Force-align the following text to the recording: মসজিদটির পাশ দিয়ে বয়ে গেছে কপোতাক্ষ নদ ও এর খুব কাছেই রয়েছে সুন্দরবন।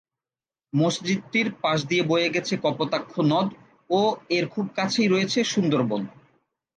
মসজিদটির 0.73 1.47
পাশ 1.63 1.79
দিয়ে 1.89 2.03
বয়ে 2.03 2.33
গেছে 2.35 2.53
কপোতাক্ষ 2.63 3.13
নদ 3.31 3.47
ও 3.89 4.01
এর 4.29 4.45
খুব 4.47 4.65
কাছেই 4.77 5.07
রয়েছে 5.07 5.39
সুন্দরবন। 5.53 6.01